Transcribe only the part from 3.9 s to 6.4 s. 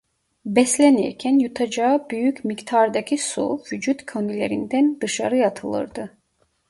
konilerinden dışarı atılırdı.